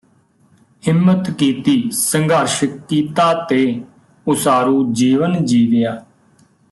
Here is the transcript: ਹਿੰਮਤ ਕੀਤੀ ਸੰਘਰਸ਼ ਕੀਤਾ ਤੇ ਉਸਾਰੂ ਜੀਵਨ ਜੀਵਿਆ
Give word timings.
ਹਿੰਮਤ 0.83 1.29
ਕੀਤੀ 1.31 1.75
ਸੰਘਰਸ਼ 1.91 2.63
ਕੀਤਾ 2.89 3.33
ਤੇ 3.49 3.61
ਉਸਾਰੂ 4.27 4.83
ਜੀਵਨ 4.93 5.45
ਜੀਵਿਆ 5.45 5.93